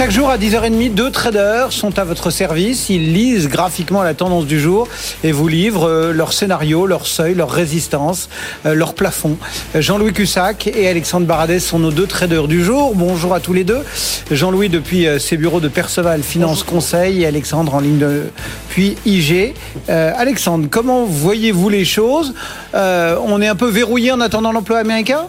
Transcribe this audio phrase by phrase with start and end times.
[0.00, 2.88] Chaque jour à 10h30, deux traders sont à votre service.
[2.88, 4.88] Ils lisent graphiquement la tendance du jour
[5.22, 8.30] et vous livrent euh, leur scénario, leur seuil, leur résistance,
[8.64, 9.36] euh, leur plafond.
[9.74, 12.94] Jean-Louis Cussac et Alexandre Baradès sont nos deux traders du jour.
[12.94, 13.80] Bonjour à tous les deux.
[14.30, 18.22] Jean-Louis depuis euh, ses bureaux de Perceval Finance Conseil et Alexandre en ligne de
[18.70, 19.52] puis IG.
[19.88, 22.32] Alexandre, comment voyez-vous les choses?
[22.72, 25.26] On est un peu verrouillé en attendant l'emploi américain?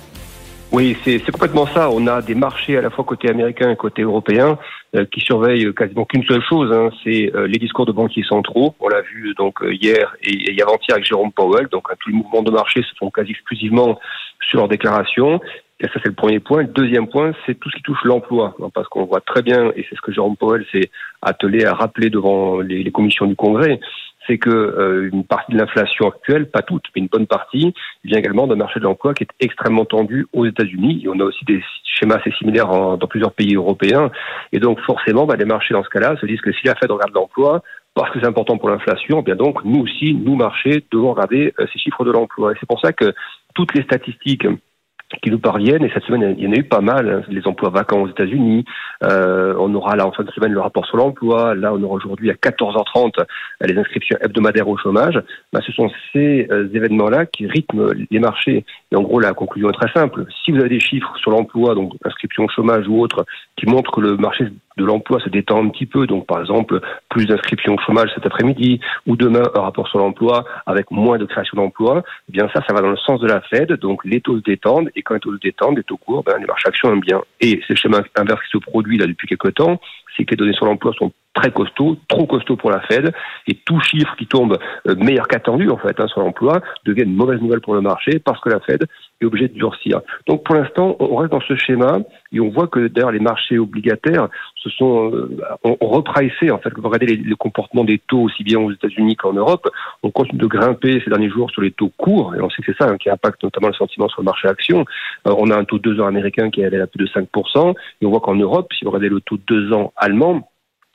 [0.71, 1.89] Oui, c'est complètement ça.
[1.89, 4.57] On a des marchés à la fois côté américain et côté européen
[4.95, 8.73] euh, qui surveillent quasiment qu'une seule chose, hein, c'est euh, les discours de banquiers centraux.
[8.79, 11.67] On l'a vu donc euh, hier et, et avant-hier avec Jérôme Powell.
[11.67, 13.99] Donc tous les mouvements de marché se font quasi exclusivement
[14.49, 15.41] sur leurs déclarations.
[15.81, 16.61] Et ça, c'est le premier point.
[16.61, 18.55] Le deuxième point, c'est tout ce qui touche l'emploi.
[18.73, 20.91] Parce qu'on voit très bien, et c'est ce que Jérôme Powell s'est
[21.23, 23.79] attelé à rappeler devant les, commissions du Congrès,
[24.27, 28.19] c'est que euh, une partie de l'inflation actuelle, pas toute, mais une bonne partie, vient
[28.19, 31.07] également d'un marché de l'emploi qui est extrêmement tendu aux États-Unis.
[31.09, 34.11] On a aussi des schémas assez similaires dans plusieurs pays européens.
[34.51, 36.91] Et donc forcément, bah, les marchés dans ce cas-là se disent que si la Fed
[36.91, 37.63] regarde l'emploi,
[37.95, 41.53] parce que c'est important pour l'inflation, eh bien donc nous aussi, nous marchés, devons regarder
[41.59, 42.51] euh, ces chiffres de l'emploi.
[42.51, 43.13] Et c'est pour ça que
[43.55, 44.45] toutes les statistiques
[45.21, 45.83] qui nous parviennent.
[45.83, 47.09] Et cette semaine, il y en a eu pas mal.
[47.09, 47.21] Hein.
[47.29, 48.65] Les emplois vacants aux États-Unis.
[49.03, 51.55] Euh, on aura là en fin de semaine le rapport sur l'emploi.
[51.55, 53.25] Là, on aura aujourd'hui à 14h30
[53.61, 55.21] les inscriptions hebdomadaires au chômage.
[55.53, 58.65] Bah, ce sont ces euh, événements-là qui rythment les marchés.
[58.91, 60.25] Et en gros, la conclusion est très simple.
[60.43, 63.91] Si vous avez des chiffres sur l'emploi, donc inscription au chômage ou autre, qui montrent
[63.91, 64.45] que le marché
[64.77, 66.79] de l'emploi se détend un petit peu, donc par exemple
[67.09, 71.25] plus d'inscriptions au chômage cet après-midi, ou demain un rapport sur l'emploi avec moins de
[71.25, 74.21] création d'emplois, eh bien ça, ça va dans le sens de la Fed, donc les
[74.21, 76.67] taux se détendent, et quand les taux se détendent, les taux courts, ben, les marchés
[76.67, 77.21] actions aiment bien.
[77.39, 79.79] Et c'est le schéma inverse qui se produit là depuis quelques temps,
[80.15, 83.13] c'est que les données sur l'emploi sont très costauds, trop costauds pour la Fed,
[83.47, 87.15] et tout chiffre qui tombe euh, meilleur qu'attendu en fait hein, sur l'emploi devient une
[87.15, 88.85] mauvaise nouvelle pour le marché parce que la Fed
[89.21, 90.01] est obligée de durcir.
[90.27, 91.99] Donc pour l'instant, on reste dans ce schéma
[92.31, 96.71] et on voit que d'ailleurs les marchés obligataires se sont euh, ont, repricé en fait.
[96.75, 99.69] Vous regardez les, comportements des taux aussi bien aux États-Unis qu'en Europe,
[100.03, 102.71] on continue de grimper ces derniers jours sur les taux courts et on sait que
[102.71, 104.85] c'est ça hein, qui impacte notamment le sentiment sur le marché action.
[105.27, 107.09] Euh, on a un taux de 2 ans américain qui est allé à plus de
[107.09, 110.50] 5% et on voit qu'en Europe, si vous regardez le taux de 2 ans allemand,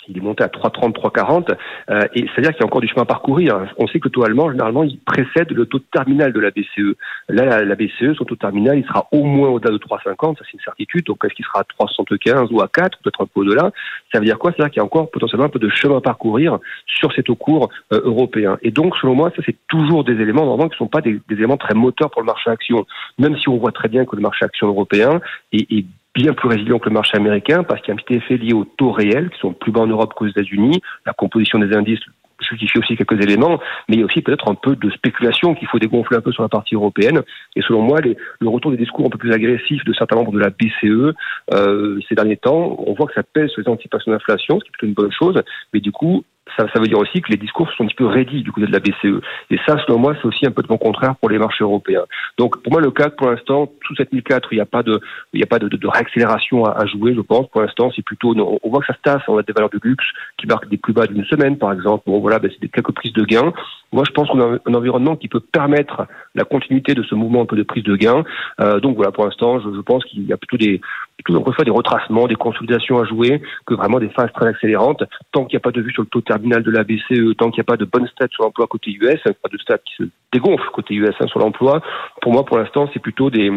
[0.09, 1.56] il est monté à 3,30, 3,40,
[1.91, 3.67] euh, et c'est-à-dire qu'il y a encore du chemin à parcourir.
[3.78, 6.97] On sait que le taux allemand, généralement, il précède le taux terminal de la BCE.
[7.28, 10.55] Là, la, BCE, son taux terminal, il sera au moins au-delà de 3,50, ça c'est
[10.55, 11.06] une certitude.
[11.06, 13.71] Donc, est-ce qu'il sera à 3,75 ou à 4, peut-être un peu au-delà
[14.12, 14.53] Ça veut dire quoi?
[14.53, 17.37] C'est-à-dire qu'il y a encore potentiellement un peu de chemin à parcourir sur ces taux
[17.37, 18.59] courts euh, européens.
[18.62, 21.21] Et donc, selon moi, ça c'est toujours des éléments vraiment qui ne sont pas des,
[21.31, 22.87] éléments très moteurs pour le marché action.
[23.19, 25.21] Même si on voit très bien que le marché action européen
[25.53, 28.15] est, est bien plus résilient que le marché américain parce qu'il y a un petit
[28.15, 30.81] effet lié aux taux réels qui sont plus bas en Europe qu'aux États-Unis.
[31.04, 32.00] La composition des indices
[32.41, 35.69] justifie aussi quelques éléments, mais il y a aussi peut-être un peu de spéculation qu'il
[35.69, 37.22] faut dégonfler un peu sur la partie européenne.
[37.55, 40.38] Et selon moi, le retour des discours un peu plus agressifs de certains membres de
[40.38, 41.15] la BCE
[41.55, 44.69] euh, ces derniers temps, on voit que ça pèse sur les anticipations d'inflation, ce qui
[44.69, 46.25] est plutôt une bonne chose, mais du coup,
[46.56, 48.66] ça, ça, veut dire aussi que les discours sont un petit peu raidis du côté
[48.66, 49.20] de la BCE.
[49.50, 52.04] Et ça, selon moi, c'est aussi un peu de mon contraire pour les marchés européens.
[52.38, 55.00] Donc, pour moi, le cadre, pour l'instant, sous 7004, il n'y a pas de,
[55.32, 57.48] il n'y a pas de réaccélération à, à, jouer, je pense.
[57.48, 59.22] Pour l'instant, c'est plutôt, on, voit que ça se tasse.
[59.28, 60.06] On a des valeurs de luxe
[60.38, 62.04] qui marquent des plus bas d'une semaine, par exemple.
[62.06, 63.52] Bon, voilà, ben, c'est des quelques prises de gains.
[63.92, 67.42] Moi, je pense qu'on a un, environnement qui peut permettre la continuité de ce mouvement
[67.42, 68.24] un peu de prise de gains.
[68.60, 70.80] Euh, donc, voilà, pour l'instant, je, je, pense qu'il y a plutôt des,
[71.22, 74.46] plutôt, encore une fois, des retracements, des consolidations à jouer que vraiment des phases très
[74.46, 75.04] accélérantes.
[75.32, 77.50] Tant qu'il n'y a pas de vue sur le taux terminal de la BCE, tant
[77.50, 79.94] qu'il n'y a pas de bonnes stats sur l'emploi côté US, pas de stats qui
[79.96, 81.80] se dégonflent côté US hein, sur l'emploi,
[82.20, 83.50] pour moi, pour l'instant, c'est plutôt des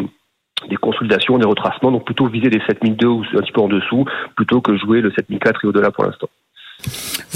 [0.67, 4.05] des consolidations, des retracements, donc plutôt viser les 7002 ou un petit peu en dessous,
[4.35, 6.27] plutôt que jouer le 7004 et au-delà pour l'instant.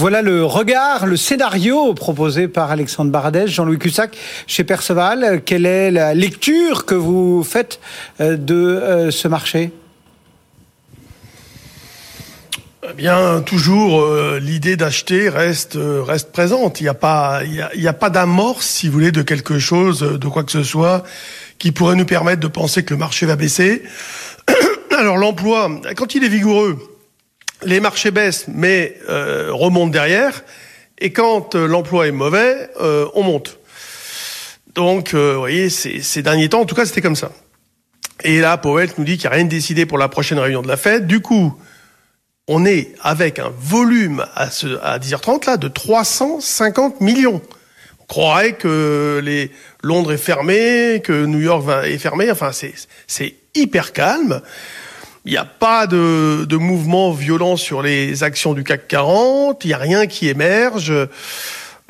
[0.04, 5.44] Voilà le regard, le scénario proposé par Alexandre Baradès, Jean-Louis Cussac chez Perceval.
[5.46, 7.80] Quelle est la lecture que vous faites
[8.20, 9.72] euh, de euh, ce marché?
[12.84, 15.80] Eh bien, toujours euh, l'idée d'acheter reste
[16.34, 16.82] présente.
[16.82, 17.40] Il n'y a pas
[17.74, 21.06] il a, pas d'amorce, si vous voulez, de quelque chose, de quoi que ce soit,
[21.60, 23.84] qui pourrait nous permettre de penser que le marché va baisser.
[25.00, 26.93] Alors l'emploi, quand il est vigoureux,
[27.66, 30.44] les marchés baissent, mais euh, remontent derrière.
[31.00, 33.58] Et quand l'emploi est mauvais, on monte.
[34.74, 37.32] Donc, vous voyez, ces, derniers temps, en tout cas, c'était comme ça.
[38.24, 40.62] Et là, Powell nous dit qu'il n'y a rien de décidé pour la prochaine réunion
[40.62, 41.08] de la Fed.
[41.08, 41.58] Du coup,
[42.48, 47.42] on est avec un volume à, ce, à 10h30 là de 350 millions.
[48.00, 49.50] On croirait que
[49.82, 52.30] Londres est fermé, que New York est fermé.
[52.30, 52.52] Enfin,
[53.08, 54.42] c'est hyper calme.
[55.26, 59.64] Il n'y a pas de, mouvement violent sur les actions du CAC 40.
[59.64, 60.94] Il n'y a rien qui émerge.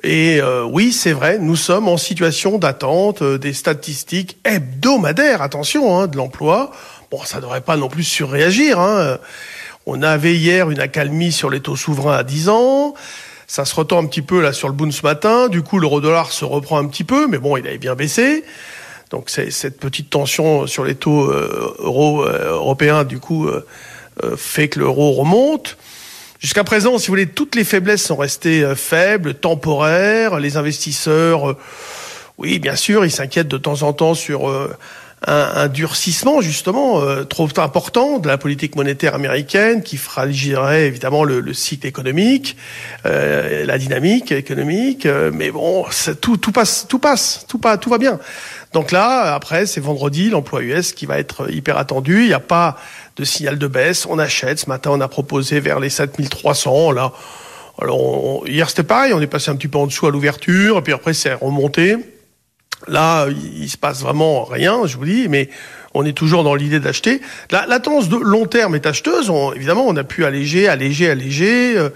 [0.04, 5.98] Et euh, oui, c'est vrai, nous sommes en situation d'attente euh, des statistiques hebdomadaires, attention,
[5.98, 6.72] hein, de l'emploi.
[7.10, 8.80] Bon, ça ne devrait pas non plus surréagir.
[8.80, 9.18] Hein.
[9.86, 12.94] On avait hier une accalmie sur les taux souverains à 10 ans.
[13.48, 15.48] Ça se retend un petit peu là sur le boom ce matin.
[15.48, 18.44] Du coup, l'euro-dollar se reprend un petit peu, mais bon, il avait bien baissé.
[19.14, 23.48] Donc cette petite tension sur les taux euh, euro européens, du coup,
[24.36, 25.78] fait que l'euro remonte.
[26.44, 30.42] Jusqu'à présent, si vous voulez, toutes les faiblesses sont restées euh, faibles, temporaires.
[30.42, 31.58] Les investisseurs, euh,
[32.38, 34.52] oui, bien sûr, ils s'inquiètent de temps en temps sur
[35.28, 41.54] euh, un, durcissement justement trop important de la politique monétaire américaine qui fragiliserait évidemment le,
[41.54, 42.58] cycle économique,
[43.04, 45.08] la dynamique économique.
[45.34, 45.86] mais bon,
[46.22, 48.20] tout, tout passe, tout passe, tout, pas, tout va bien.
[48.74, 52.22] Donc là, après, c'est vendredi, l'emploi US qui va être hyper attendu.
[52.22, 52.78] Il n'y a pas
[53.16, 54.08] de signal de baisse.
[54.08, 54.60] On achète.
[54.60, 56.92] Ce matin, on a proposé vers les 7300.
[56.92, 57.14] Là,
[57.80, 59.14] alors hier c'était pareil.
[59.14, 61.98] On est passé un petit peu en dessous à l'ouverture, et puis après c'est remonté.
[62.88, 65.50] Là, il, se passe vraiment rien, je vous dis, mais
[65.94, 67.22] on est toujours dans l'idée d'acheter.
[67.52, 69.32] La, la, tendance de long terme est acheteuse.
[69.56, 71.78] évidemment, on a pu alléger, alléger, alléger.
[71.78, 71.90] Euh,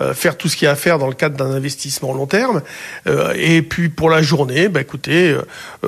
[0.00, 2.26] euh, faire tout ce qu'il y a à faire dans le cadre d'un investissement long
[2.26, 2.62] terme.
[3.08, 5.42] Euh, et puis pour la journée, bah, écoutez, euh,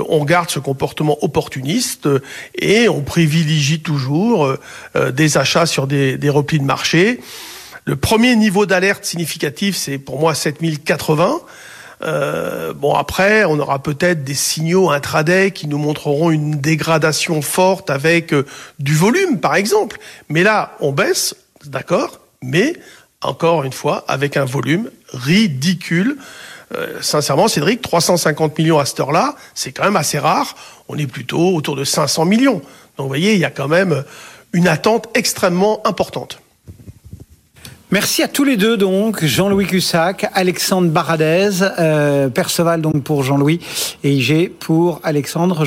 [0.09, 2.09] on garde ce comportement opportuniste
[2.57, 4.57] et on privilégie toujours
[5.13, 7.21] des achats sur des, des replis de marché.
[7.85, 11.41] Le premier niveau d'alerte significatif, c'est pour moi 7080.
[12.03, 17.91] Euh, bon après, on aura peut-être des signaux intraday qui nous montreront une dégradation forte
[17.91, 18.35] avec
[18.79, 19.99] du volume, par exemple.
[20.29, 22.75] Mais là, on baisse, d'accord, mais
[23.23, 26.17] encore une fois, avec un volume ridicule.
[26.75, 30.57] Euh, sincèrement, Cédric, 350 millions à cette heure-là, c'est quand même assez rare.
[30.89, 32.63] On est plutôt autour de 500 millions.
[32.97, 34.05] Donc vous voyez, il y a quand même
[34.53, 36.40] une attente extrêmement importante.
[37.93, 43.59] Merci à tous les deux donc, Jean-Louis Cussac, Alexandre Baradez, euh, Perceval donc pour Jean-Louis
[44.05, 45.65] et IG pour Alexandre.